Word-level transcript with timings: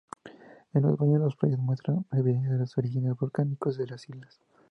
En 0.73 0.81
los 0.81 0.97
baños 0.97 1.21
las 1.21 1.35
playas 1.35 1.59
muestran 1.59 2.05
evidencias 2.11 2.53
de 2.53 2.57
los 2.57 2.75
orígenes 2.75 3.15
volcánicos 3.19 3.77
de 3.77 3.85
las 3.85 4.09
islas. 4.09 4.41